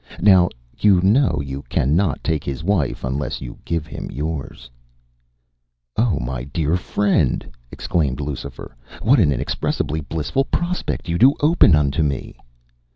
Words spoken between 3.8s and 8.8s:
him yours.” “Oh, my dear friend,” exclaimed Lucifer,